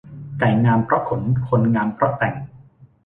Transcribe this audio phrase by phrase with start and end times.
[0.37, 2.35] ไก่งามเพราะขน คนงามเพราะแต่ง